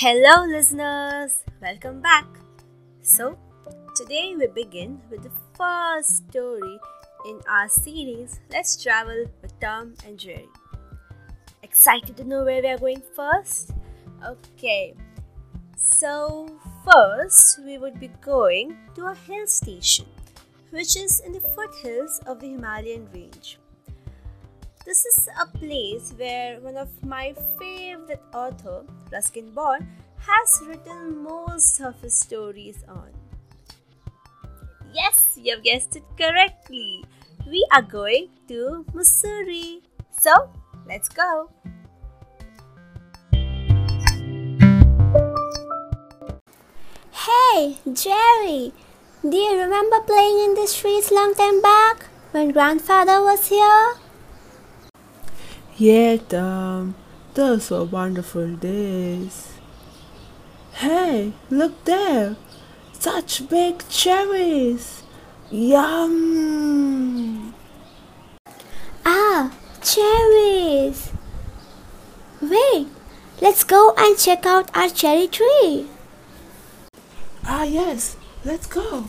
Hello, 0.00 0.46
listeners! 0.46 1.42
Welcome 1.60 2.00
back. 2.00 2.24
So, 3.02 3.36
today 3.96 4.32
we 4.38 4.46
begin 4.46 5.00
with 5.10 5.24
the 5.24 5.32
first 5.58 6.28
story 6.28 6.78
in 7.26 7.40
our 7.50 7.68
series 7.68 8.38
Let's 8.52 8.80
Travel 8.80 9.24
with 9.42 9.58
Tom 9.58 9.94
and 10.06 10.16
Jerry. 10.16 10.46
Excited 11.64 12.16
to 12.16 12.22
know 12.22 12.44
where 12.44 12.62
we 12.62 12.68
are 12.68 12.78
going 12.78 13.02
first? 13.16 13.72
Okay, 14.24 14.94
so 15.76 16.46
first 16.84 17.58
we 17.64 17.76
would 17.76 17.98
be 17.98 18.12
going 18.20 18.78
to 18.94 19.06
a 19.06 19.16
hill 19.16 19.48
station 19.48 20.06
which 20.70 20.96
is 20.96 21.18
in 21.26 21.32
the 21.32 21.40
foothills 21.40 22.20
of 22.24 22.38
the 22.38 22.50
Himalayan 22.50 23.08
range. 23.12 23.58
This 24.88 25.04
is 25.04 25.28
a 25.38 25.44
place 25.44 26.14
where 26.16 26.60
one 26.60 26.78
of 26.78 26.88
my 27.04 27.34
favorite 27.60 28.22
author, 28.32 28.86
Ruskin 29.12 29.52
Bond, 29.52 29.86
has 30.16 30.62
written 30.66 31.22
most 31.22 31.78
of 31.82 32.00
his 32.00 32.18
stories 32.18 32.82
on. 32.88 33.12
Yes, 34.94 35.36
you 35.36 35.54
have 35.54 35.62
guessed 35.62 35.94
it 35.96 36.04
correctly. 36.16 37.04
We 37.46 37.66
are 37.70 37.82
going 37.82 38.30
to 38.48 38.86
Mussoorie. 38.94 39.82
So, 40.18 40.48
let's 40.88 41.10
go. 41.10 41.50
Hey, 47.12 47.76
Jerry, 47.92 48.72
do 49.20 49.36
you 49.36 49.60
remember 49.60 50.00
playing 50.00 50.38
in 50.48 50.54
the 50.54 50.66
streets 50.66 51.12
long 51.12 51.34
time 51.34 51.60
back 51.60 52.06
when 52.32 52.52
grandfather 52.52 53.20
was 53.20 53.50
here? 53.50 54.07
Yeah, 55.80 56.16
Tom, 56.16 56.96
those 57.34 57.70
were 57.70 57.84
wonderful 57.84 58.56
days. 58.56 59.52
Hey, 60.72 61.32
look 61.50 61.84
there! 61.84 62.34
Such 62.92 63.48
big 63.48 63.88
cherries! 63.88 65.04
Yum! 65.52 66.74
Ah, 69.06 69.54
cherries! 69.80 71.12
Wait, 72.42 72.88
let's 73.40 73.62
go 73.62 73.94
and 73.96 74.18
check 74.18 74.44
out 74.46 74.76
our 74.76 74.88
cherry 74.88 75.28
tree. 75.28 75.86
Ah, 77.44 77.62
yes, 77.62 78.16
let's 78.44 78.66
go. 78.66 79.04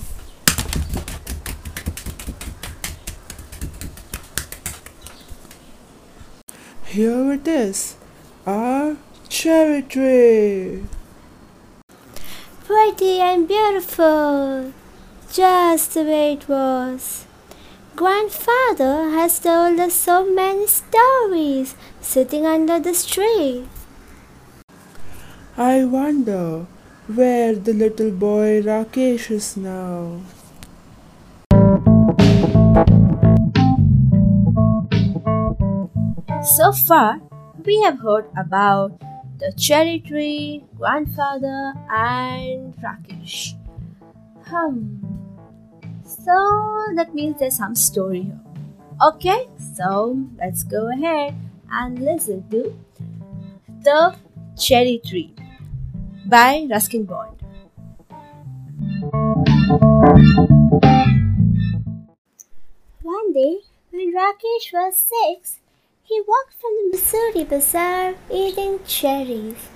Here 6.90 7.34
it 7.34 7.48
is, 7.48 7.98
our 8.48 8.98
cherry 9.28 9.84
tree. 9.84 10.86
Pretty 12.66 13.20
and 13.20 13.48
beautiful, 13.48 14.74
just 15.32 15.94
the 15.94 16.02
way 16.02 16.34
it 16.34 16.50
was. 16.50 17.28
Grandfather 17.96 19.12
has 19.12 19.38
told 19.40 19.80
us 19.80 19.94
so 19.94 20.34
many 20.34 20.66
stories 20.66 21.76
sitting 22.02 22.48
under 22.48 22.80
this 22.80 23.06
tree. 23.06 23.68
I 25.58 25.86
wonder 25.86 26.66
where 27.06 27.54
the 27.54 27.74
little 27.74 28.10
boy 28.10 28.64
Rakesh 28.64 29.30
is 29.30 29.56
now. 29.56 30.22
So 36.56 36.72
far, 36.72 37.22
we 37.64 37.80
have 37.84 38.00
heard 38.00 38.26
about 38.36 39.00
the 39.38 39.54
cherry 39.56 40.00
tree, 40.00 40.66
grandfather, 40.78 41.74
and 41.94 42.74
Rakesh. 42.82 43.54
Hmm. 44.48 44.98
So 46.04 46.34
that 46.96 47.14
means 47.14 47.38
there's 47.38 47.56
some 47.56 47.76
story 47.76 48.24
here. 48.24 48.40
Okay, 49.00 49.48
so 49.78 50.18
let's 50.40 50.64
go 50.64 50.90
ahead 50.90 51.36
and 51.72 52.00
listen 52.00 52.44
to 52.50 52.74
The 53.84 54.16
Cherry 54.58 55.00
Tree 55.06 55.32
by 56.26 56.68
Ruskin 56.68 57.06
Bond. 57.06 57.38
One 63.04 63.34
day, 63.34 63.60
when 63.92 64.14
Rakesh 64.16 64.74
was 64.74 64.98
six, 64.98 65.60
he 66.10 66.20
walked 66.28 66.56
from 66.60 66.72
the 66.76 66.98
Mussoorie 66.98 67.48
Bazaar 67.48 68.16
eating 68.34 68.80
cherries. 68.88 69.68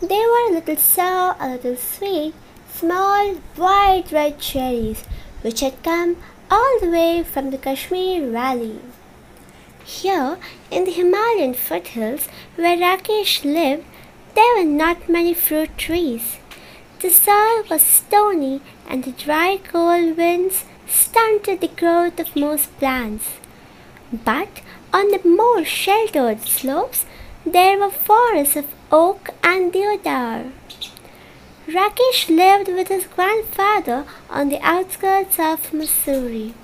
They 0.00 0.24
were 0.30 0.48
a 0.48 0.52
little 0.52 0.76
sour, 0.76 1.34
a 1.40 1.48
little 1.48 1.74
sweet, 1.74 2.32
small, 2.72 3.34
bright 3.56 4.12
red 4.12 4.38
cherries 4.38 5.02
which 5.42 5.58
had 5.58 5.82
come 5.82 6.16
all 6.48 6.78
the 6.80 6.90
way 6.90 7.24
from 7.24 7.50
the 7.50 7.58
Kashmir 7.58 8.30
Valley. 8.30 8.78
Here, 9.84 10.38
in 10.70 10.84
the 10.84 10.92
Himalayan 10.92 11.54
foothills 11.54 12.28
where 12.54 12.76
Rakesh 12.76 13.42
lived, 13.44 13.84
there 14.36 14.56
were 14.56 14.70
not 14.70 15.08
many 15.08 15.34
fruit 15.34 15.76
trees. 15.76 16.36
The 17.00 17.10
soil 17.10 17.64
was 17.68 17.82
stony 17.82 18.60
and 18.88 19.02
the 19.02 19.10
dry 19.10 19.58
cold 19.72 20.16
winds 20.16 20.66
stunted 20.86 21.60
the 21.60 21.74
growth 21.82 22.20
of 22.20 22.36
most 22.36 22.78
plants. 22.78 23.38
But 24.12 24.60
on 24.94 25.08
the 25.08 25.28
more 25.28 25.64
sheltered 25.64 26.40
slopes, 26.42 27.04
there 27.44 27.76
were 27.80 27.90
forests 27.90 28.54
of 28.54 28.66
oak 28.92 29.30
and 29.42 29.72
deodar. 29.72 30.52
Rakesh 31.66 32.28
lived 32.28 32.68
with 32.68 32.86
his 32.86 33.06
grandfather 33.06 34.04
on 34.30 34.50
the 34.50 34.60
outskirts 34.62 35.40
of 35.40 35.72
Mussoorie, 35.72 36.54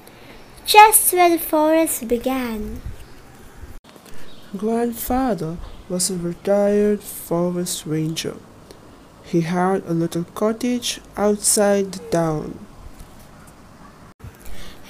just 0.65 1.13
where 1.13 1.31
the 1.31 1.43
forest 1.43 2.07
began. 2.07 2.81
Grandfather 4.57 5.57
was 5.89 6.09
a 6.09 6.17
retired 6.17 7.03
forest 7.03 7.85
ranger. 7.85 8.37
He 9.25 9.41
had 9.41 9.83
a 9.87 9.93
little 9.93 10.25
cottage 10.35 11.01
outside 11.17 11.91
the 11.93 12.05
town. 12.11 12.70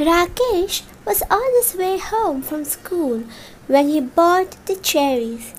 Rakesh 0.01 0.83
was 1.05 1.23
on 1.31 1.47
his 1.57 1.75
way 1.75 1.99
home 1.99 2.41
from 2.41 2.65
school 2.65 3.25
when 3.67 3.89
he 3.89 4.01
bought 4.01 4.57
the 4.65 4.77
cherries. 4.77 5.53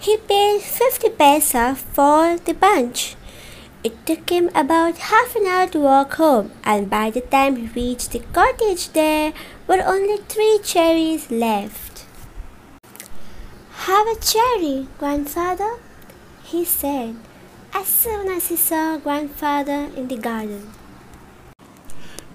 He 0.00 0.16
paid 0.16 0.62
50 0.62 1.10
paisa 1.10 1.76
for 1.76 2.36
the 2.36 2.54
bunch. 2.54 3.14
It 3.84 4.04
took 4.04 4.30
him 4.30 4.50
about 4.52 4.98
half 4.98 5.36
an 5.36 5.46
hour 5.46 5.68
to 5.68 5.78
walk 5.78 6.14
home, 6.14 6.50
and 6.64 6.90
by 6.90 7.10
the 7.10 7.20
time 7.20 7.54
he 7.54 7.68
reached 7.68 8.10
the 8.10 8.24
cottage, 8.32 8.88
there 8.94 9.32
were 9.68 9.82
only 9.86 10.16
three 10.16 10.58
cherries 10.64 11.30
left. 11.30 12.04
Have 13.86 14.08
a 14.08 14.18
cherry, 14.18 14.88
grandfather, 14.98 15.78
he 16.42 16.64
said 16.64 17.14
as 17.72 17.86
soon 17.86 18.26
as 18.26 18.48
he 18.48 18.56
saw 18.56 18.96
grandfather 18.96 19.90
in 19.94 20.08
the 20.08 20.16
garden. 20.16 20.72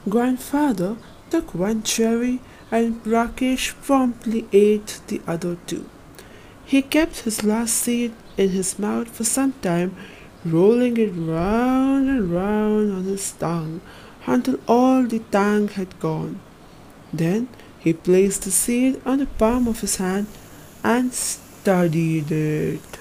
Grandfather 0.08 0.96
took 1.30 1.54
one 1.54 1.84
cherry 1.84 2.40
and 2.72 3.04
Rakesh 3.04 3.74
promptly 3.82 4.48
ate 4.52 5.00
the 5.08 5.22
other 5.28 5.58
two. 5.68 5.90
He 6.66 6.82
kept 6.82 7.22
his 7.22 7.44
last 7.44 7.74
seed 7.74 8.14
in 8.38 8.50
his 8.50 8.78
mouth 8.78 9.10
for 9.10 9.24
some 9.24 9.54
time, 9.62 9.96
rolling 10.46 10.98
it 10.98 11.12
round 11.12 12.10
and 12.10 12.32
round 12.32 12.92
on 12.92 13.04
his 13.06 13.32
tongue 13.32 13.82
until 14.26 14.60
all 14.68 15.04
the 15.04 15.20
tang 15.32 15.68
had 15.70 16.00
gone. 16.00 16.40
Then 17.12 17.48
he 17.80 17.94
placed 17.94 18.44
the 18.44 18.52
seed 18.52 19.02
on 19.06 19.20
the 19.20 19.26
palm 19.26 19.68
of 19.68 19.82
his 19.82 19.96
hand 19.96 20.28
and 20.84 21.14
studied 21.14 22.32
it. 22.32 23.00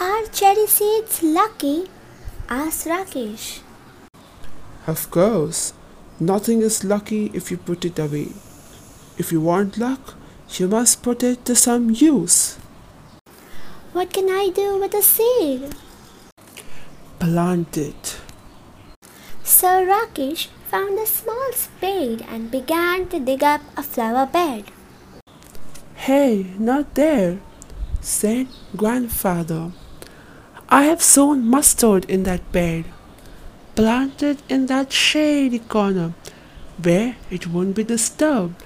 Are 0.00 0.26
cherry 0.32 0.66
seeds 0.66 1.22
lucky? 1.22 1.86
asked 2.48 2.86
Rakesh. 2.86 3.60
Of 4.86 5.10
course, 5.10 5.72
nothing 6.20 6.60
is 6.62 6.84
lucky 6.84 7.30
if 7.34 7.50
you 7.50 7.56
put 7.56 7.84
it 7.84 7.98
away. 7.98 8.28
If 9.18 9.32
you 9.32 9.40
want 9.40 9.78
luck, 9.78 10.14
you 10.58 10.68
must 10.68 11.02
put 11.02 11.22
it 11.22 11.44
to 11.46 11.54
some 11.54 11.90
use. 11.90 12.56
What 13.92 14.12
can 14.12 14.28
I 14.30 14.50
do 14.54 14.78
with 14.78 14.92
the 14.92 15.02
seed? 15.02 15.74
Plant 17.18 17.76
it. 17.76 18.20
So 19.42 19.84
Rakesh 19.84 20.46
found 20.70 20.98
a 20.98 21.06
small 21.06 21.52
spade 21.52 22.24
and 22.28 22.50
began 22.50 23.08
to 23.08 23.18
dig 23.18 23.42
up 23.42 23.60
a 23.76 23.82
flower 23.82 24.26
bed. 24.26 24.70
Hey, 25.96 26.46
not 26.58 26.94
there, 26.94 27.40
said 28.00 28.46
grandfather. 28.76 29.72
I 30.68 30.84
have 30.84 31.02
sown 31.02 31.44
mustard 31.44 32.08
in 32.08 32.22
that 32.22 32.52
bed. 32.52 32.84
Plant 33.74 34.22
it 34.22 34.42
in 34.48 34.66
that 34.66 34.92
shady 34.92 35.60
corner 35.60 36.12
where 36.82 37.16
it 37.30 37.46
won't 37.46 37.76
be 37.76 37.84
disturbed. 37.84 38.62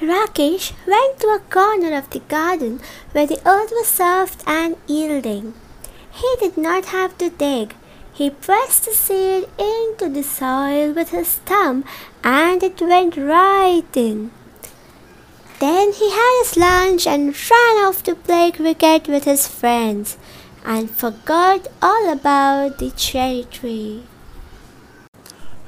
Rakesh 0.00 0.72
went 0.86 1.20
to 1.20 1.28
a 1.28 1.38
corner 1.50 1.96
of 1.96 2.10
the 2.10 2.20
garden 2.20 2.80
where 3.12 3.26
the 3.26 3.40
earth 3.46 3.70
was 3.70 3.86
soft 3.86 4.42
and 4.46 4.76
yielding. 4.88 5.54
He 6.10 6.34
did 6.40 6.56
not 6.56 6.86
have 6.86 7.16
to 7.18 7.30
dig. 7.30 7.74
He 8.12 8.28
pressed 8.28 8.84
the 8.84 8.92
seed 8.92 9.48
into 9.58 10.08
the 10.08 10.22
soil 10.22 10.92
with 10.92 11.10
his 11.10 11.34
thumb 11.50 11.84
and 12.24 12.62
it 12.62 12.80
went 12.80 13.16
right 13.16 13.96
in. 13.96 14.32
Then 15.60 15.92
he 15.92 16.10
had 16.10 16.42
his 16.42 16.56
lunch 16.56 17.06
and 17.06 17.28
ran 17.50 17.84
off 17.86 18.02
to 18.02 18.16
play 18.16 18.50
cricket 18.50 19.06
with 19.06 19.24
his 19.24 19.46
friends 19.46 20.18
and 20.64 20.90
forgot 20.90 21.68
all 21.82 22.12
about 22.12 22.78
the 22.78 22.90
cherry 22.90 23.46
tree. 23.50 24.04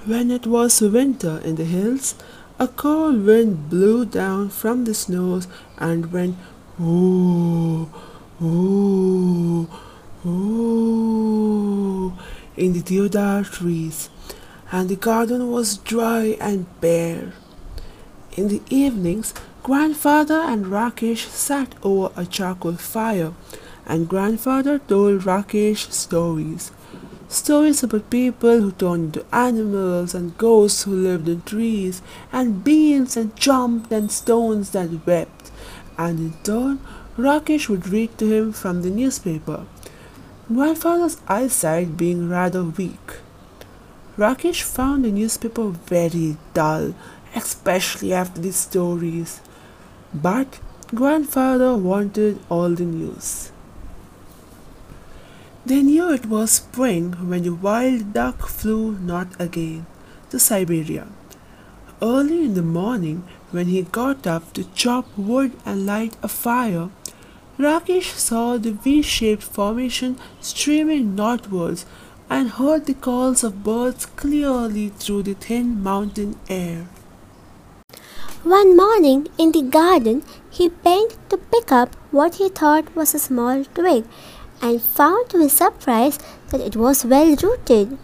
When 0.07 0.31
it 0.31 0.47
was 0.47 0.81
winter 0.81 1.41
in 1.45 1.57
the 1.57 1.65
hills, 1.65 2.15
a 2.59 2.69
cold 2.69 3.25
wind 3.25 3.69
blew 3.71 4.05
down 4.05 4.51
from 4.51 4.85
the 4.85 4.95
snows 4.95 5.49
and 5.79 6.13
went 6.13 6.37
ooh, 6.81 7.89
ooh, 8.43 9.69
ooh 10.27 11.15
in 12.57 12.73
the 12.73 12.81
deodar 12.81 13.45
trees, 13.45 14.11
and 14.71 14.89
the 14.89 14.97
garden 14.97 15.51
was 15.51 15.79
dry 15.79 16.37
and 16.41 16.67
bare. 16.81 17.33
In 18.37 18.49
the 18.49 18.63
evenings, 18.69 19.35
grandfather 19.63 20.41
and 20.41 20.67
Rakesh 20.67 21.29
sat 21.29 21.75
over 21.83 22.13
a 22.17 22.27
charcoal 22.27 22.75
fire, 22.75 23.33
and 23.87 24.09
grandfather 24.09 24.79
told 24.79 25.23
Rakesh 25.23 25.91
stories. 25.93 26.73
Stories 27.29 27.83
about 27.83 28.11
people 28.11 28.61
who 28.61 28.73
turned 28.73 29.17
into 29.17 29.27
animals 29.35 30.15
and 30.15 30.39
ghosts 30.39 30.85
who 30.85 30.95
lived 30.95 31.29
in 31.29 31.43
trees 31.43 32.03
and 32.33 32.63
beams 32.63 33.17
and 33.17 33.35
jumped 33.35 33.91
and 33.91 34.11
stones 34.11 34.71
that 34.71 35.07
wept. 35.07 35.51
And 35.99 36.19
in 36.19 36.33
turn, 36.43 36.81
Rakesh 37.17 37.69
would 37.69 37.89
read 37.89 38.17
to 38.19 38.33
him 38.33 38.53
from 38.53 38.83
the 38.83 38.91
newspaper. 38.91 39.67
Grandfather's 40.49 41.17
eyesight 41.27 41.97
being 41.97 42.29
rather 42.29 42.63
weak. 42.63 43.19
Rakesh 44.17 44.63
found 44.63 45.05
the 45.05 45.11
newspaper 45.11 45.71
very 45.71 46.37
dull, 46.53 46.95
especially 47.35 48.13
after 48.13 48.41
the 48.41 48.53
stories. 48.53 49.41
But 50.13 50.61
grandfather 50.95 51.77
wanted 51.77 52.39
all 52.49 52.71
the 52.71 52.85
news. 52.85 53.51
They 55.67 55.83
knew 55.83 56.13
it 56.13 56.27
was 56.27 56.51
spring 56.51 57.13
when 57.31 57.45
the 57.45 57.55
wild 57.55 58.13
duck 58.13 58.47
flew 58.49 58.99
north 58.99 59.41
again 59.41 59.87
to 60.29 60.39
Siberia. 60.39 61.07
Early 62.03 62.45
in 62.45 62.53
the 62.53 62.63
morning, 62.63 63.23
when 63.51 63.69
he 63.69 63.81
got 63.81 64.27
up 64.27 64.53
to 64.53 64.65
chop 64.75 65.07
wood 65.17 65.53
and 65.65 65.87
light 65.87 66.19
a 66.23 66.29
fire, 66.29 66.91
Rakesh 67.59 68.13
saw 68.13 68.59
the 68.59 68.73
V-shaped 68.73 69.43
formation 69.43 70.19
streaming 70.39 71.15
northwards 71.15 71.87
and 72.29 72.51
heard 72.51 72.85
the 72.85 72.95
calls 72.95 73.43
of 73.43 73.65
birds 73.65 74.05
clearly 74.05 74.91
through 74.91 75.23
the 75.23 75.35
thin 75.35 75.83
mountain 75.83 76.37
air. 76.51 76.89
One 78.43 78.77
morning 78.77 79.29
in 79.39 79.53
the 79.53 79.63
garden, 79.63 80.25
he 80.51 80.69
bent 80.69 81.17
to 81.31 81.39
pick 81.39 81.73
up 81.73 81.95
what 82.11 82.35
he 82.35 82.51
thought 82.51 82.95
was 82.95 83.15
a 83.15 83.19
small 83.19 83.65
twig 83.65 84.05
and 84.65 84.81
found 84.81 85.29
to 85.29 85.39
his 85.39 85.53
surprise 85.53 86.19
that 86.49 86.61
it 86.61 86.75
was 86.75 87.05
well 87.05 87.37
rooted. 87.37 87.99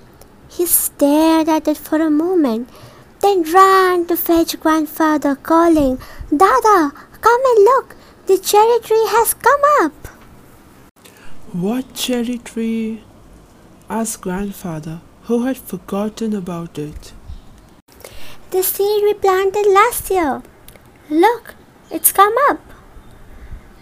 He 0.48 0.66
stared 0.66 1.48
at 1.48 1.66
it 1.66 1.78
for 1.78 2.00
a 2.02 2.10
moment, 2.10 2.68
then 3.20 3.42
ran 3.52 4.06
to 4.06 4.16
fetch 4.16 4.58
grandfather, 4.60 5.36
calling, 5.36 5.98
Dada, 6.28 6.92
come 7.20 7.42
and 7.52 7.64
look, 7.64 7.96
the 8.26 8.36
cherry 8.38 8.78
tree 8.80 9.06
has 9.16 9.32
come 9.34 9.62
up. 9.80 9.92
What 11.52 11.94
cherry 11.94 12.38
tree? 12.38 13.04
asked 13.88 14.20
grandfather, 14.20 15.00
who 15.22 15.44
had 15.46 15.56
forgotten 15.56 16.34
about 16.34 16.78
it. 16.78 17.12
The 18.50 18.62
seed 18.62 19.02
we 19.02 19.14
planted 19.14 19.66
last 19.66 20.10
year. 20.10 20.42
Look, 21.08 21.54
it's 21.90 22.12
come 22.12 22.34
up. 22.48 22.69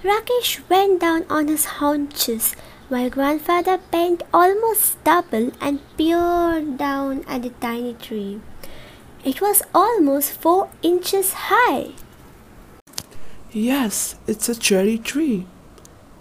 Rakesh 0.04 0.60
went 0.68 1.00
down 1.00 1.24
on 1.28 1.48
his 1.48 1.64
haunches 1.64 2.54
while 2.88 3.10
grandfather 3.10 3.78
bent 3.90 4.22
almost 4.32 5.02
double 5.02 5.50
and 5.60 5.80
peered 5.96 6.78
down 6.78 7.24
at 7.26 7.42
the 7.42 7.50
tiny 7.60 7.94
tree. 7.94 8.40
It 9.24 9.40
was 9.40 9.62
almost 9.74 10.32
four 10.32 10.70
inches 10.82 11.32
high. 11.50 11.94
Yes, 13.50 14.14
it's 14.28 14.48
a 14.48 14.54
cherry 14.54 14.98
tree, 14.98 15.46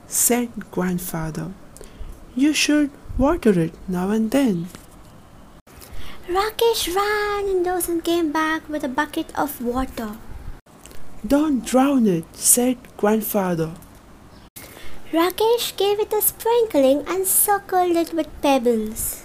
said 0.07 0.71
grandfather. 0.71 1.51
You 2.35 2.53
should 2.53 2.89
water 3.15 3.59
it 3.59 3.75
now 3.87 4.09
and 4.09 4.31
then. 4.31 4.69
Rakesh 6.27 6.95
ran 6.95 7.47
indoors 7.47 7.87
and 7.87 8.03
came 8.03 8.31
back 8.31 8.67
with 8.67 8.83
a 8.83 8.89
bucket 8.89 9.37
of 9.37 9.61
water. 9.61 10.17
Don't 11.25 11.65
drown 11.65 12.05
it, 12.05 12.25
said 12.33 12.77
grandfather. 12.95 13.73
Rakesh 15.11 15.75
gave 15.75 15.99
it 15.99 16.13
a 16.13 16.21
sprinkling 16.21 17.03
and 17.07 17.25
circled 17.25 17.95
it 17.95 18.13
with 18.13 18.27
pebbles. 18.41 19.23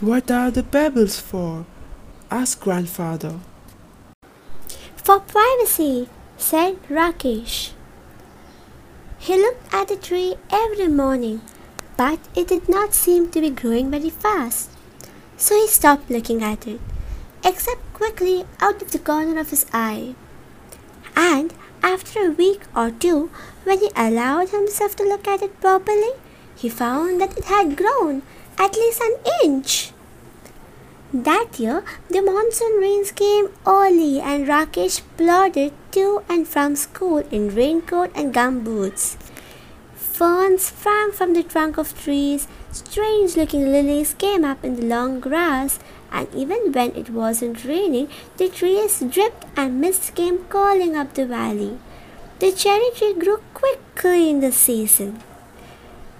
What 0.00 0.30
are 0.30 0.50
the 0.50 0.62
pebbles 0.62 1.18
for? 1.18 1.64
asked 2.30 2.60
grandfather. 2.60 3.40
For 4.96 5.20
privacy, 5.20 6.08
said 6.36 6.76
Rakesh. 6.90 7.70
He 9.18 9.36
looked 9.36 9.72
at 9.72 9.88
the 9.88 9.96
tree 9.96 10.34
every 10.50 10.88
morning, 10.88 11.40
but 11.96 12.18
it 12.36 12.48
did 12.48 12.68
not 12.68 12.92
seem 12.92 13.30
to 13.30 13.40
be 13.40 13.50
growing 13.50 13.90
very 13.90 14.10
fast. 14.10 14.70
So 15.38 15.54
he 15.54 15.68
stopped 15.68 16.10
looking 16.10 16.42
at 16.42 16.66
it, 16.66 16.80
except 17.42 17.94
quickly 17.94 18.44
out 18.60 18.82
of 18.82 18.90
the 18.90 18.98
corner 18.98 19.40
of 19.40 19.50
his 19.50 19.64
eye. 19.72 20.14
And 21.18 21.52
after 21.82 22.26
a 22.26 22.30
week 22.30 22.62
or 22.76 22.92
two, 22.92 23.30
when 23.64 23.80
he 23.80 23.90
allowed 23.96 24.50
himself 24.50 24.94
to 24.96 25.02
look 25.02 25.26
at 25.26 25.42
it 25.42 25.60
properly, 25.60 26.12
he 26.54 26.68
found 26.68 27.20
that 27.20 27.36
it 27.36 27.46
had 27.46 27.76
grown 27.76 28.22
at 28.56 28.76
least 28.76 29.02
an 29.02 29.16
inch. 29.44 29.90
That 31.12 31.58
year, 31.58 31.82
the 32.08 32.22
monsoon 32.22 32.80
rains 32.80 33.10
came 33.10 33.48
early 33.66 34.20
and 34.20 34.46
Rakesh 34.46 35.00
plodded 35.16 35.72
to 35.92 36.22
and 36.28 36.46
from 36.46 36.76
school 36.76 37.18
in 37.32 37.54
raincoat 37.54 38.12
and 38.14 38.32
gumboots. 38.32 39.16
Ferns 39.96 40.66
sprang 40.66 41.10
from 41.12 41.34
the 41.34 41.42
trunk 41.42 41.78
of 41.78 41.98
trees, 42.00 42.46
strange 42.70 43.36
looking 43.36 43.72
lilies 43.72 44.14
came 44.14 44.44
up 44.44 44.64
in 44.64 44.76
the 44.76 44.86
long 44.86 45.18
grass, 45.18 45.80
and 46.10 46.28
even 46.34 46.72
when 46.72 46.94
it 46.96 47.10
wasn't 47.10 47.64
raining, 47.64 48.08
the 48.36 48.48
trees 48.48 49.00
dripped 49.00 49.46
and 49.56 49.80
mist 49.80 50.14
came 50.14 50.38
curling 50.44 50.96
up 50.96 51.14
the 51.14 51.26
valley. 51.26 51.78
The 52.38 52.52
cherry 52.52 52.90
tree 52.94 53.14
grew 53.14 53.42
quickly 53.54 54.30
in 54.30 54.40
the 54.40 54.52
season. 54.52 55.20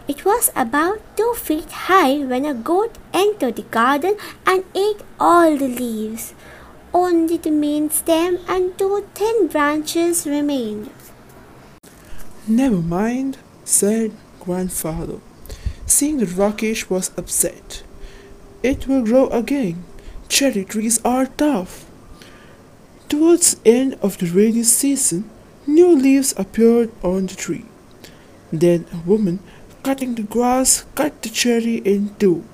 It 0.09 0.25
was 0.25 0.51
about 0.57 1.01
two 1.17 1.35
feet 1.35 1.71
high 1.71 2.19
when 2.25 2.45
a 2.45 2.55
goat 2.55 2.97
entered 3.13 3.57
the 3.57 3.63
garden 3.63 4.17
and 4.47 4.65
ate 4.75 5.03
all 5.21 5.57
the 5.57 5.69
leaves. 5.69 6.35
Only 6.95 7.37
the 7.37 7.51
main 7.51 7.91
stem 7.91 8.39
and 8.49 8.77
two 8.79 9.07
thin 9.15 9.49
branches 9.49 10.27
remained. 10.27 10.91
Never 12.47 12.77
mind, 12.77 13.37
said 13.65 14.13
grandfather, 14.41 15.21
seeing 15.85 16.17
that 16.19 16.31
Rakesh 16.31 16.89
was 16.89 17.11
upset. 17.19 17.83
It 18.63 18.87
will 18.87 19.05
grow 19.05 19.29
again. 19.29 19.85
Cherry 20.29 20.65
trees 20.65 21.01
are 21.05 21.27
tough. 21.27 21.87
Towards 23.09 23.55
the 23.55 23.71
end 23.71 23.95
of 24.03 24.19
the 24.19 24.27
rainy 24.27 24.65
season, 24.65 25.31
new 25.67 25.95
leaves 25.95 26.35
appeared 26.37 26.91
on 27.03 27.27
the 27.27 27.35
tree. 27.35 27.65
Then 28.53 28.87
a 28.93 28.99
woman 29.09 29.39
cutting 29.83 30.17
the 30.17 30.23
grass 30.23 30.85
cut 30.95 31.23
the 31.23 31.29
cherry 31.29 31.77
in 31.77 32.15
two. 32.19 32.45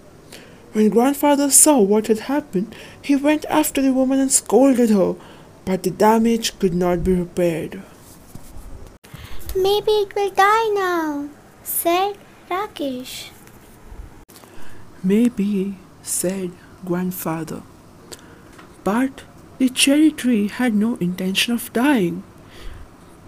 When 0.72 0.90
grandfather 0.90 1.50
saw 1.50 1.80
what 1.80 2.08
had 2.08 2.20
happened, 2.20 2.74
he 3.00 3.16
went 3.16 3.44
after 3.46 3.80
the 3.80 3.92
woman 3.92 4.18
and 4.20 4.30
scolded 4.30 4.90
her, 4.90 5.14
but 5.64 5.82
the 5.82 5.90
damage 5.90 6.58
could 6.58 6.74
not 6.74 7.02
be 7.02 7.14
repaired. 7.14 7.82
Maybe 9.56 9.92
it 9.92 10.14
will 10.14 10.30
die 10.30 10.68
now, 10.74 11.28
said 11.62 12.18
Rakesh. 12.50 13.30
Maybe, 15.02 15.76
said 16.04 16.52
grandfather. 16.84 17.62
But 18.84 19.24
the 19.58 19.68
cherry 19.68 20.10
tree 20.10 20.48
had 20.48 20.74
no 20.74 20.96
intention 20.96 21.54
of 21.54 21.72
dying. 21.72 22.22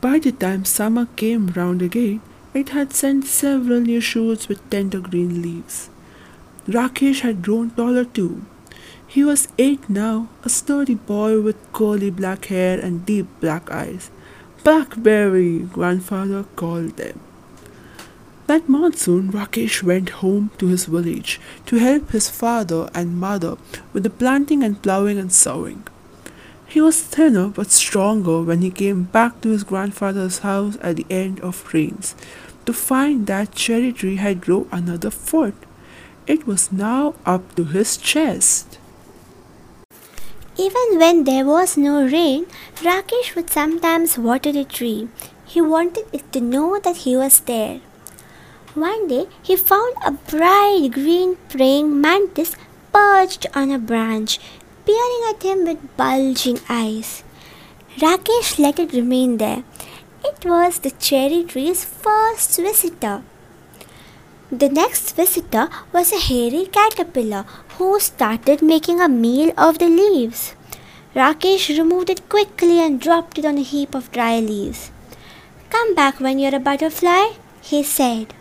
By 0.01 0.19
the 0.19 0.33
time 0.33 0.65
summer 0.65 1.07
came 1.17 1.49
round 1.49 1.83
again, 1.83 2.21
it 2.55 2.69
had 2.71 2.93
sent 2.93 3.25
several 3.25 3.81
new 3.81 4.01
shoots 4.01 4.49
with 4.49 4.69
tender 4.71 5.01
green 5.01 5.43
leaves. 5.43 5.91
Rakesh 6.67 7.21
had 7.21 7.43
grown 7.43 7.71
taller 7.71 8.05
too. 8.05 8.45
He 9.07 9.25
was 9.25 9.49
eight 9.59 9.89
now, 9.89 10.29
a 10.43 10.49
sturdy 10.49 10.95
boy 10.95 11.41
with 11.41 11.57
curly 11.73 12.11
black 12.11 12.47
hair 12.47 12.79
and 12.79 13.07
deep 13.07 13.27
black 13.41 13.71
eyes. 13.71 14.11
Blackberry, 14.65 15.61
grandfather 15.61 16.45
called 16.57 16.97
them. 16.97 17.21
That 18.47 18.69
monsoon, 18.69 19.33
Rakesh 19.33 19.83
went 19.83 20.21
home 20.21 20.51
to 20.59 20.69
his 20.69 20.85
village 20.85 21.41
to 21.67 21.77
help 21.77 22.11
his 22.11 22.31
father 22.31 22.89
and 22.95 23.19
mother 23.19 23.57
with 23.93 24.05
the 24.05 24.11
planting 24.11 24.63
and 24.63 24.81
ploughing 24.81 25.19
and 25.19 25.33
sowing. 25.33 25.83
He 26.69 26.81
was 26.81 27.03
thinner 27.03 27.49
but 27.49 27.73
stronger 27.73 28.43
when 28.43 28.63
he 28.63 28.71
came 28.71 29.05
back 29.05 29.41
to 29.41 29.49
his 29.49 29.65
grandfather's 29.65 30.41
house 30.41 30.77
at 30.81 30.97
the 30.97 31.07
end 31.11 31.41
of 31.41 31.73
rains 31.75 32.15
to 32.67 32.73
find 32.73 33.27
that 33.27 33.55
cherry 33.55 33.93
tree 33.93 34.17
had 34.17 34.41
grown 34.41 34.69
another 34.71 35.11
foot. 35.11 35.55
It 36.27 36.47
was 36.47 36.71
now 36.71 37.15
up 37.25 37.55
to 37.57 37.65
his 37.65 37.97
chest. 37.97 38.79
Even 40.59 40.99
when 40.99 41.25
there 41.25 41.45
was 41.45 41.77
no 41.77 42.05
rain, 42.05 42.47
Rakesh 42.77 43.35
would 43.35 43.51
sometimes 43.51 44.19
water 44.19 44.53
the 44.53 44.65
tree. 44.65 45.09
He 45.45 45.61
wanted 45.61 46.07
it 46.13 46.33
to 46.33 46.41
know 46.41 46.79
that 46.81 46.99
he 46.99 47.17
was 47.17 47.41
there. 47.41 47.81
One 48.77 49.09
day, 49.09 49.27
he 49.43 49.57
found 49.57 49.95
a 50.05 50.11
bright 50.11 50.91
green 50.93 51.39
praying 51.49 51.99
mantis 51.99 52.55
perched 52.93 53.47
on 53.55 53.71
a 53.71 53.79
branch, 53.79 54.39
peering 54.85 55.23
at 55.31 55.43
him 55.43 55.65
with 55.65 55.97
bulging 55.97 56.61
eyes. 56.69 57.25
Rakesh 57.97 58.59
let 58.59 58.79
it 58.79 58.93
remain 58.93 59.39
there. 59.39 59.65
It 60.23 60.45
was 60.45 60.81
the 60.81 60.91
cherry 60.91 61.43
tree's 61.45 61.87
first 61.87 62.61
visitor. 62.61 63.23
The 64.53 64.69
next 64.69 65.17
visitor 65.17 65.71
was 65.91 66.13
a 66.13 66.21
hairy 66.29 66.67
caterpillar 66.67 67.47
who 67.79 67.99
started 67.99 68.61
making 68.61 69.01
a 69.01 69.09
meal 69.09 69.55
of 69.57 69.79
the 69.79 69.89
leaves. 69.89 70.55
Rakesh 71.15 71.71
removed 71.79 72.11
it 72.11 72.29
quickly 72.29 72.79
and 72.81 73.01
dropped 73.01 73.39
it 73.39 73.47
on 73.47 73.57
a 73.57 73.71
heap 73.73 73.95
of 73.95 74.13
dry 74.13 74.39
leaves. 74.39 74.91
Come 75.71 75.95
back 75.95 76.21
when 76.21 76.39
you're 76.39 76.55
a 76.55 76.61
butterfly, 76.61 77.29
he 77.63 77.83
said. 77.83 78.35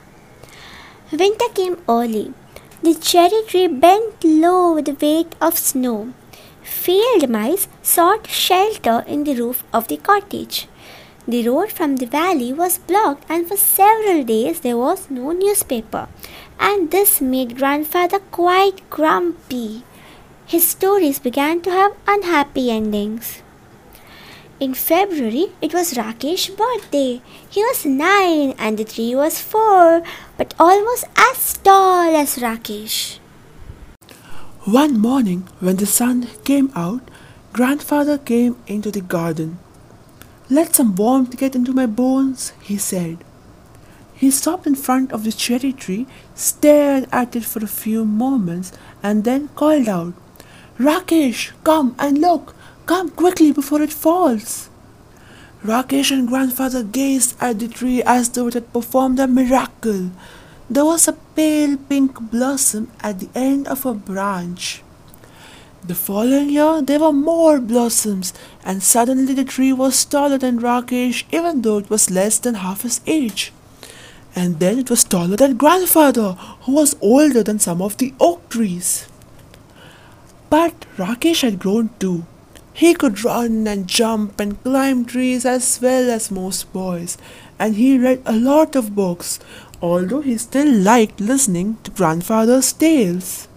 Winter 1.12 1.50
came 1.54 1.78
early. 1.88 2.34
The 2.82 2.96
cherry 2.96 3.44
tree 3.48 3.68
bent 3.68 4.24
low 4.24 4.74
with 4.74 4.86
the 4.86 4.98
weight 5.00 5.36
of 5.40 5.56
snow. 5.56 6.14
Field 6.64 7.30
mice 7.30 7.68
sought 7.84 8.26
shelter 8.26 9.04
in 9.08 9.24
the 9.24 9.36
roof 9.36 9.64
of 9.72 9.88
the 9.88 9.98
cottage. 9.98 10.68
The 11.28 11.48
road 11.48 11.72
from 11.72 11.98
the 11.98 12.08
valley 12.08 12.52
was 12.54 12.80
blocked, 12.80 13.24
and 13.30 13.48
for 13.48 13.56
several 13.56 14.24
days 14.24 14.62
there 14.62 14.78
was 14.78 15.10
no 15.12 15.32
newspaper, 15.32 16.08
and 16.60 16.90
this 16.90 17.22
made 17.22 17.58
grandfather 17.58 18.20
quite 18.32 18.90
grumpy. 18.90 19.84
His 20.48 20.68
stories 20.68 21.20
began 21.20 21.62
to 21.62 21.72
have 21.72 21.96
unhappy 22.08 22.72
endings. 22.72 23.44
In 24.58 24.74
February, 24.74 25.52
it 25.62 25.74
was 25.74 25.96
Rakesh's 25.96 26.50
birthday. 26.50 27.22
He 27.50 27.62
was 27.62 27.86
nine 27.86 28.56
and 28.58 28.78
the 28.78 28.86
tree 28.86 29.14
was 29.14 29.42
four, 29.42 30.02
but 30.38 30.54
almost 30.58 31.04
as 31.18 31.58
tall 31.58 32.16
as 32.16 32.38
Rakesh. 32.38 33.20
One 34.64 34.98
morning, 34.98 35.50
when 35.60 35.76
the 35.76 35.86
sun 35.86 36.30
came 36.46 36.72
out, 36.74 37.02
grandfather 37.52 38.18
came 38.18 38.56
into 38.66 38.92
the 38.92 39.02
garden. 39.02 39.60
Let 40.50 40.74
some 40.74 40.96
warmth 40.96 41.38
get 41.38 41.54
into 41.54 41.74
my 41.74 41.86
bones, 41.86 42.54
he 42.62 42.78
said. 42.78 43.26
He 44.16 44.32
stopped 44.32 44.66
in 44.66 44.76
front 44.76 45.12
of 45.12 45.26
the 45.26 45.34
cherry 45.34 45.74
tree, 45.74 46.08
stared 46.34 47.10
at 47.12 47.36
it 47.36 47.44
for 47.44 47.62
a 47.62 47.68
few 47.68 48.06
moments, 48.06 48.72
and 49.04 49.26
then 49.26 49.50
called 49.50 49.90
out, 49.90 50.14
Rakesh, 50.80 51.52
come 51.66 51.94
and 52.00 52.20
look! 52.20 52.55
Come 52.86 53.10
quickly 53.10 53.52
before 53.52 53.82
it 53.82 53.92
falls! 53.92 54.70
Rakesh 55.64 56.12
and 56.12 56.28
grandfather 56.28 56.84
gazed 56.84 57.36
at 57.42 57.58
the 57.58 57.68
tree 57.68 58.04
as 58.04 58.30
though 58.30 58.48
it 58.48 58.54
had 58.54 58.72
performed 58.72 59.20
a 59.20 59.28
miracle. 59.28 60.12
There 60.70 60.86
was 60.86 61.08
a 61.08 61.14
pale 61.14 61.78
pink 61.78 62.20
blossom 62.30 62.92
at 63.02 63.20
the 63.20 63.30
end 63.34 63.68
of 63.68 63.88
a 63.88 63.96
branch. 63.96 64.84
The 65.84 65.96
following 65.96 66.52
year, 66.52 66.84
there 66.84 67.00
were 67.00 67.12
more 67.12 67.60
blossoms, 67.60 68.34
and 68.64 68.84
suddenly 68.84 69.34
the 69.34 69.46
tree 69.46 69.74
was 69.74 70.06
taller 70.06 70.38
than 70.38 70.60
Rakesh, 70.60 71.24
even 71.32 71.64
though 71.64 71.80
it 71.80 71.90
was 71.90 72.12
less 72.12 72.38
than 72.38 72.56
half 72.56 72.82
his 72.82 73.02
age. 73.08 73.52
And 74.36 74.60
then 74.60 74.78
it 74.78 74.92
was 74.92 75.04
taller 75.04 75.38
than 75.38 75.58
grandfather, 75.58 76.34
who 76.62 76.74
was 76.74 76.96
older 77.02 77.42
than 77.42 77.58
some 77.58 77.82
of 77.82 77.98
the 77.98 78.14
oak 78.20 78.48
trees. 78.50 79.08
But 80.52 80.86
Rakesh 80.98 81.42
had 81.42 81.58
grown 81.58 81.90
too. 82.00 82.26
He 82.76 82.94
could 82.94 83.24
run 83.24 83.68
and 83.68 83.88
jump 83.88 84.38
and 84.42 84.62
climb 84.62 85.06
trees 85.06 85.46
as 85.46 85.80
well 85.82 86.12
as 86.12 86.30
most 86.30 86.74
boys, 86.74 87.18
and 87.58 87.78
he 87.78 87.98
read 87.98 88.22
a 88.26 88.34
lot 88.34 88.76
of 88.76 88.94
books, 88.94 89.40
although 89.82 90.20
he 90.20 90.38
still 90.38 90.70
liked 90.70 91.22
listening 91.22 91.78
to 91.86 91.92
grandfather's 91.92 92.74
tales. 92.74 93.48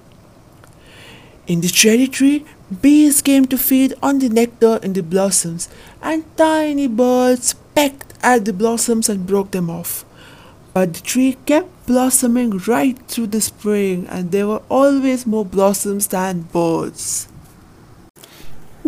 In 1.48 1.62
the 1.62 1.68
cherry 1.68 2.06
tree, 2.06 2.44
bees 2.80 3.20
came 3.20 3.46
to 3.46 3.58
feed 3.58 3.92
on 4.00 4.20
the 4.20 4.28
nectar 4.28 4.78
in 4.84 4.92
the 4.92 5.02
blossoms, 5.02 5.68
and 6.00 6.24
tiny 6.36 6.86
birds 6.86 7.56
pecked 7.74 8.14
at 8.22 8.44
the 8.44 8.52
blossoms 8.52 9.08
and 9.08 9.26
broke 9.26 9.50
them 9.50 9.68
off. 9.68 10.04
But 10.72 10.94
the 10.94 11.00
tree 11.00 11.36
kept 11.44 11.86
blossoming 11.86 12.58
right 12.68 12.96
through 13.08 13.28
the 13.28 13.40
spring, 13.40 14.06
and 14.08 14.30
there 14.30 14.46
were 14.46 14.62
always 14.68 15.26
more 15.26 15.44
blossoms 15.44 16.06
than 16.06 16.42
birds. 16.42 17.26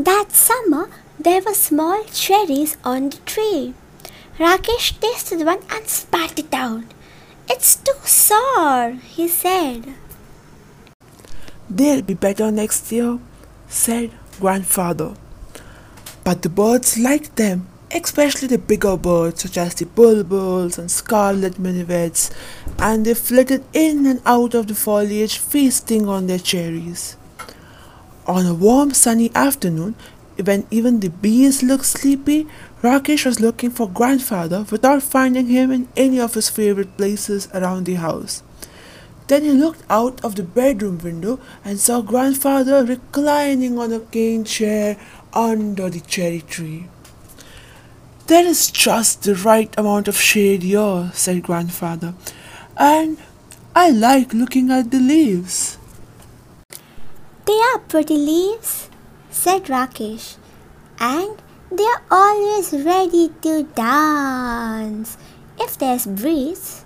That 0.05 0.33
summer, 0.33 0.89
there 1.19 1.43
were 1.43 1.53
small 1.53 2.03
cherries 2.05 2.79
on 2.83 3.11
the 3.11 3.19
tree. 3.27 3.75
Rakesh 4.39 4.99
tasted 4.99 5.45
one 5.45 5.59
and 5.71 5.87
spat 5.87 6.39
it 6.39 6.55
out. 6.55 6.85
It's 7.51 7.77
too 7.77 8.01
sour, 8.05 8.93
he 8.93 9.29
said. 9.29 9.93
They'll 11.69 12.01
be 12.01 12.15
better 12.15 12.51
next 12.51 12.91
year, 12.91 13.19
said 13.69 14.13
grandfather. 14.41 15.17
But 16.25 16.41
the 16.41 16.49
birds 16.49 16.97
liked 16.97 17.37
them, 17.37 17.69
especially 17.95 18.49
the 18.49 18.57
bigger 18.57 18.97
birds 18.97 19.43
such 19.43 19.59
as 19.59 19.75
the 19.75 19.85
bulbuls 19.85 20.79
and 20.79 20.91
scarlet 20.91 21.57
minivets, 21.61 22.31
and 22.79 23.05
they 23.05 23.13
flitted 23.13 23.65
in 23.75 24.07
and 24.07 24.23
out 24.25 24.55
of 24.55 24.67
the 24.69 24.75
foliage 24.75 25.37
feasting 25.37 26.09
on 26.09 26.27
their 26.27 26.39
cherries. 26.39 27.19
On 28.27 28.47
a 28.47 28.55
warm 28.55 28.93
sunny 28.93 29.31
afternoon, 29.35 29.95
when 30.45 30.67
even 30.71 31.01
the 31.01 31.11
bees 31.11 31.63
looked 31.63 31.87
sleepy, 31.87 32.47
Rakesh 32.83 33.27
was 33.27 33.41
looking 33.41 33.71
for 33.71 33.89
grandfather 33.89 34.65
without 34.71 35.03
finding 35.03 35.47
him 35.47 35.71
in 35.71 35.89
any 35.97 36.21
of 36.21 36.35
his 36.35 36.49
favorite 36.49 36.97
places 36.97 37.49
around 37.53 37.85
the 37.85 37.95
house. 37.95 38.43
Then 39.27 39.45
he 39.45 39.53
looked 39.53 39.85
out 39.89 40.25
of 40.25 40.35
the 40.35 40.43
bedroom 40.43 40.99
window 40.99 41.39
and 41.65 41.79
saw 41.79 42.01
grandfather 42.01 42.85
reclining 42.85 43.79
on 43.79 43.93
a 43.93 44.01
cane 44.01 44.45
chair 44.45 44.97
under 45.33 45.89
the 45.89 46.01
cherry 46.01 46.41
tree. 46.41 46.89
There 48.27 48.47
is 48.47 48.71
just 48.71 49.23
the 49.23 49.35
right 49.35 49.73
amount 49.79 50.09
of 50.09 50.17
shade 50.17 50.63
here, 50.63 51.11
said 51.15 51.43
grandfather, 51.43 52.15
and 52.77 53.19
I 53.75 53.91
like 53.91 54.33
looking 54.33 54.71
at 54.71 54.91
the 54.91 55.01
leaves. 55.01 55.79
They 57.51 57.61
are 57.75 57.81
pretty 57.81 58.17
leaves, 58.17 58.89
said 59.29 59.65
Rakesh, 59.65 60.37
and 61.01 61.43
they 61.73 61.83
are 61.83 62.03
always 62.09 62.73
ready 62.73 63.33
to 63.43 63.65
dance 63.75 65.19
if 65.59 65.77
there's 65.77 66.07
breeze. 66.07 66.85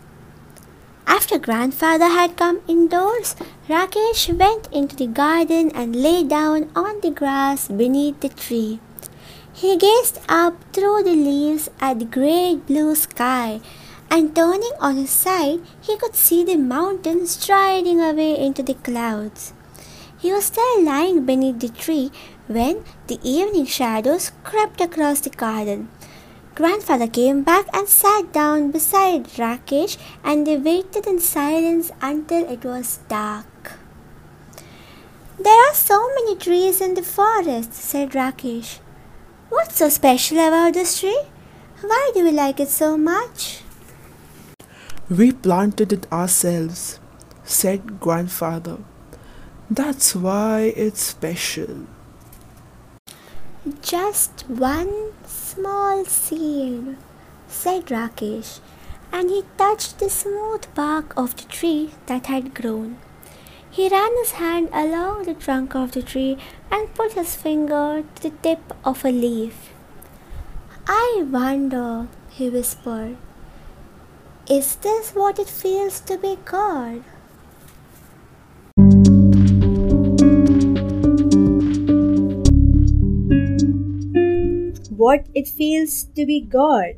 After 1.06 1.38
grandfather 1.38 2.09
had 2.09 2.38
come 2.38 2.62
indoors, 2.66 3.37
Rakesh 3.68 4.33
went 4.38 4.73
into 4.73 4.97
the 4.97 5.06
garden 5.06 5.71
and 5.75 5.94
lay 5.94 6.25
down 6.25 6.71
on 6.75 7.02
the 7.02 7.11
grass 7.11 7.68
beneath 7.68 8.21
the 8.21 8.30
tree. 8.30 8.80
He 9.52 9.76
gazed 9.76 10.18
up 10.30 10.54
through 10.73 11.02
the 11.02 11.14
leaves 11.14 11.68
at 11.78 11.99
the 11.99 12.06
great 12.06 12.64
blue 12.64 12.94
sky, 12.94 13.61
and 14.11 14.35
turning 14.35 14.73
on 14.80 14.97
his 14.97 15.11
side, 15.11 15.61
he 15.83 15.99
could 15.99 16.14
see 16.14 16.42
the 16.42 16.56
mountains 16.56 17.33
striding 17.33 18.00
away 18.00 18.38
into 18.38 18.62
the 18.62 18.73
clouds. 18.88 19.52
He 20.25 20.33
was 20.33 20.47
still 20.47 20.83
lying 20.83 21.26
beneath 21.26 21.61
the 21.61 21.69
tree 21.69 22.11
when 22.47 22.83
the 23.09 23.19
evening 23.23 23.66
shadows 23.66 24.33
crept 24.43 24.81
across 24.81 25.21
the 25.21 25.28
garden. 25.28 25.90
Grandfather 26.54 27.09
came 27.09 27.43
back 27.43 27.66
and 27.75 27.87
sat 27.87 28.33
down 28.33 28.71
beside 28.71 29.25
Rakesh 29.37 29.99
and 30.25 30.47
they 30.47 30.57
waited 30.57 31.07
in 31.07 31.21
silence 31.21 31.90
until 32.00 32.50
it 32.50 32.64
was 32.64 33.00
dark. 33.07 33.73
There 35.38 35.69
are 35.69 35.75
so 35.75 36.09
many 36.14 36.37
trees 36.37 36.81
in 36.81 36.95
the 36.95 37.02
forest, 37.02 37.75
said 37.75 38.12
Rakesh. 38.12 38.78
What's 39.50 39.76
so 39.76 39.90
special 39.90 40.38
about 40.38 40.73
this 40.73 41.00
tree? 41.00 41.23
Why 41.83 42.12
do 42.14 42.25
we 42.25 42.33
like 42.33 42.61
it 42.61 42.71
so 42.71 42.97
much? 42.97 43.61
We 45.11 45.33
planted 45.33 45.93
it 45.93 46.11
ourselves, 46.11 46.99
said 47.45 48.00
grandfather. 48.00 48.78
That's 49.71 50.14
why 50.14 50.75
it's 50.76 51.00
special. 51.00 51.87
Just 53.80 54.44
one 54.47 55.12
small 55.25 56.04
seed, 56.04 56.97
said 57.49 57.87
Rakesh, 57.87 58.61
and 59.11 59.30
he 59.30 59.44
touched 59.56 59.99
the 59.99 60.11
smooth 60.11 60.66
bark 60.75 61.14
of 61.16 61.35
the 61.37 61.44
tree 61.44 61.92
that 62.06 62.26
had 62.26 62.54
grown. 62.54 62.99
He 63.71 63.88
ran 63.88 64.11
his 64.18 64.33
hand 64.33 64.68
along 64.71 65.25
the 65.25 65.35
trunk 65.35 65.75
of 65.75 65.92
the 65.92 66.02
tree 66.02 66.37
and 66.71 66.94
put 66.94 67.14
his 67.14 67.35
finger 67.35 68.04
to 68.16 68.23
the 68.23 68.37
tip 68.42 68.76
of 68.85 69.02
a 69.02 69.11
leaf. 69.11 69.71
I 70.87 71.25
wonder, 71.28 72.09
he 72.28 72.50
whispered, 72.50 73.16
is 74.49 74.76
this 74.76 75.12
what 75.14 75.38
it 75.38 75.49
feels 75.49 76.00
to 76.00 76.18
be 76.18 76.37
God? 76.44 77.02
What 85.04 85.26
it 85.34 85.49
feels 85.49 86.04
to 86.16 86.26
be 86.26 86.40
God. 86.40 86.94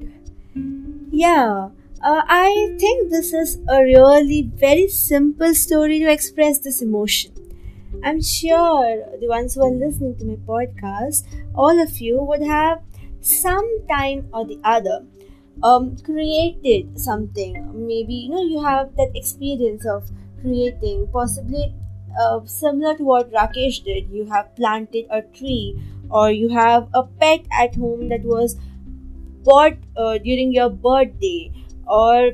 Yeah, 1.11 1.71
uh, 2.03 2.23
I 2.29 2.77
think 2.79 3.11
this 3.11 3.33
is 3.33 3.59
a 3.69 3.83
really 3.83 4.43
very 4.43 4.89
simple 4.89 5.55
story 5.55 5.99
to 6.01 6.11
express 6.11 6.59
this 6.59 6.83
emotion. 6.83 7.33
I'm 8.05 8.21
sure 8.23 9.05
the 9.21 9.29
ones 9.29 9.55
who 9.55 9.63
are 9.65 9.71
listening 9.71 10.17
to 10.19 10.25
my 10.27 10.37
podcast, 10.53 11.25
all 11.55 11.81
of 11.81 11.99
you 11.99 12.23
would 12.23 12.43
have 12.43 12.83
some 13.21 13.69
time 13.89 14.29
or 14.33 14.47
the 14.47 14.61
other 14.65 15.05
um, 15.63 15.97
created 15.99 16.99
something. 17.01 17.55
Maybe 17.87 18.15
you 18.15 18.31
know 18.31 18.43
you 18.43 18.63
have 18.63 18.95
that 18.97 19.13
experience 19.15 19.87
of 19.87 20.11
creating, 20.43 21.09
possibly 21.13 21.75
uh, 22.21 22.41
similar 22.47 22.97
to 22.97 23.05
what 23.05 23.33
Rakesh 23.33 23.85
did. 23.85 24.11
You 24.11 24.27
have 24.27 24.55
planted 24.57 25.07
a 25.11 25.23
tree, 25.23 25.81
or 26.11 26.31
you 26.31 26.49
have 26.49 26.89
a 26.95 27.03
pet 27.03 27.47
at 27.53 27.75
home 27.75 28.09
that 28.09 28.23
was 28.23 28.57
bought 29.45 29.77
uh, 29.97 30.19
during 30.19 30.53
your 30.53 30.71
birthday 30.71 31.51
or 31.87 32.33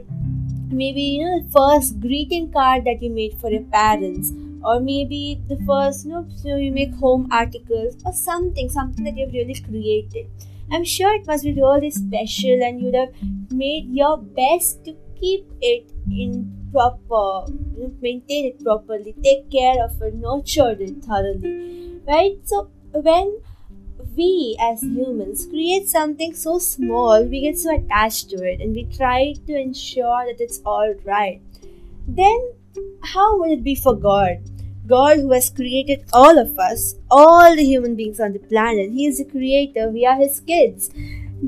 maybe 0.70 1.02
you 1.02 1.24
know 1.24 1.40
the 1.40 1.50
first 1.56 2.00
greeting 2.00 2.50
card 2.52 2.84
that 2.84 3.02
you 3.02 3.10
made 3.10 3.34
for 3.40 3.50
your 3.50 3.62
parents 3.74 4.32
or 4.64 4.80
maybe 4.80 5.40
the 5.48 5.58
first 5.66 6.06
you 6.06 6.12
know 6.12 6.26
so 6.36 6.56
you 6.56 6.72
make 6.72 6.94
home 6.94 7.28
articles 7.30 7.96
or 8.06 8.12
something 8.12 8.68
something 8.68 9.04
that 9.04 9.16
you've 9.16 9.32
really 9.32 9.54
created. 9.54 10.26
I'm 10.70 10.84
sure 10.84 11.14
it 11.14 11.26
must 11.26 11.44
be 11.44 11.52
really 11.52 11.90
special 11.90 12.62
and 12.62 12.80
you'd 12.80 12.94
have 12.94 13.12
made 13.50 13.90
your 13.90 14.16
best 14.16 14.84
to 14.86 14.96
keep 15.20 15.46
it 15.60 15.90
in 16.10 16.50
proper 16.72 17.44
maintain 18.00 18.46
it 18.46 18.64
properly 18.64 19.14
take 19.22 19.50
care 19.50 19.84
of 19.84 20.00
it 20.00 20.14
nurture 20.14 20.74
it 20.80 21.04
thoroughly 21.04 22.00
right? 22.06 22.38
So 22.44 22.70
when 22.92 23.38
we 24.16 24.57
as 24.61 24.83
humans 24.83 25.47
create 25.47 25.88
something 25.88 26.35
so 26.35 26.59
small, 26.59 27.25
we 27.25 27.40
get 27.42 27.59
so 27.59 27.75
attached 27.76 28.31
to 28.31 28.37
it 28.45 28.61
and 28.61 28.75
we 28.75 28.85
try 28.85 29.35
to 29.47 29.54
ensure 29.54 30.26
that 30.26 30.40
it's 30.40 30.61
all 30.64 30.95
right. 31.04 31.40
Then, 32.07 32.52
how 33.02 33.38
would 33.38 33.50
it 33.50 33.64
be 33.64 33.75
for 33.75 33.95
God? 33.95 34.38
God, 34.87 35.19
who 35.19 35.33
has 35.33 35.50
created 35.50 36.04
all 36.12 36.38
of 36.38 36.59
us, 36.59 36.97
all 37.11 37.54
the 37.54 37.64
human 37.64 37.95
beings 37.95 38.21
on 38.21 38.33
the 38.33 38.40
planet, 38.40 38.90
He 38.90 39.07
is 39.07 39.19
the 39.19 39.25
creator, 39.25 39.88
we 39.88 40.04
are 40.04 40.16
His 40.16 40.40
kids. 40.40 40.90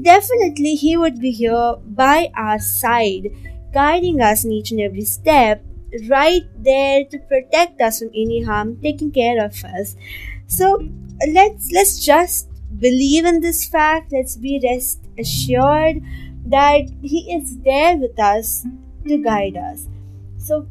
Definitely, 0.01 0.77
He 0.77 0.97
would 0.97 1.21
be 1.21 1.33
here 1.33 1.75
by 1.87 2.31
our 2.37 2.59
side, 2.59 3.31
guiding 3.73 4.21
us 4.21 4.45
in 4.45 4.53
each 4.53 4.71
and 4.71 4.81
every 4.81 5.03
step, 5.05 5.65
right 6.09 6.43
there 6.59 7.05
to 7.05 7.19
protect 7.19 7.81
us 7.81 7.99
from 7.99 8.09
any 8.09 8.43
harm, 8.43 8.79
taking 8.81 9.11
care 9.11 9.45
of 9.45 9.65
us. 9.65 9.97
So, 10.47 10.89
let's 11.29 11.73
let's 11.73 12.05
just 12.05 12.49
believe 12.79 13.25
in 13.25 13.41
this 13.41 13.67
fact, 13.67 14.13
let's 14.13 14.37
be 14.37 14.61
rest 14.63 15.01
assured 15.19 16.03
that 16.47 16.83
He 17.03 17.33
is 17.33 17.59
there 17.59 17.97
with 17.97 18.19
us 18.19 18.67
to 19.07 19.19
guide 19.19 19.57
us. 19.57 19.89
So 20.39 20.67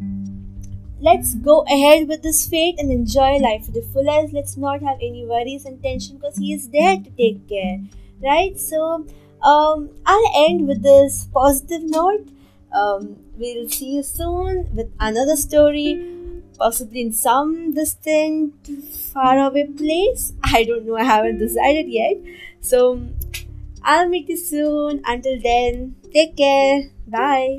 let's 1.00 1.35
go 1.35 1.61
ahead 1.61 2.07
with 2.07 2.24
this 2.24 2.48
faith 2.48 2.75
and 2.77 2.92
enjoy 2.92 3.37
life 3.37 3.66
to 3.66 3.72
the 3.72 3.81
fullest. 3.81 4.33
Let's 4.33 4.57
not 4.57 4.81
have 4.81 4.98
any 5.01 5.25
worries 5.25 5.66
and 5.66 5.81
tension 5.81 6.18
because 6.18 6.37
He 6.37 6.53
is 6.53 6.70
there 6.70 6.98
to 6.98 7.09
take 7.11 7.48
care, 7.50 7.79
right? 8.22 8.59
So 8.59 9.05
um, 9.42 9.89
I'll 10.05 10.48
end 10.48 10.68
with 10.68 10.83
this 10.83 11.27
positive 11.33 11.83
note. 11.83 12.27
Um, 12.72 13.18
we'll 13.37 13.70
see 13.70 13.96
you 13.96 14.03
soon 14.03 14.74
with 14.74 14.92
another 15.00 15.35
story 15.35 16.23
possibly 16.64 17.02
in 17.02 17.12
some 17.12 17.74
distant, 17.74 18.54
far 19.14 19.38
away 19.48 19.66
place. 19.68 20.32
I 20.44 20.64
don't 20.64 20.86
know, 20.86 20.96
I 20.96 21.04
haven't 21.04 21.40
decided 21.40 21.88
yet. 21.90 22.18
So, 22.62 22.80
I'll 23.84 24.08
meet 24.10 24.30
you 24.30 24.38
soon. 24.38 25.02
Until 25.06 25.40
then, 25.42 25.96
take 26.14 26.38
care. 26.38 26.90
Bye. 27.08 27.58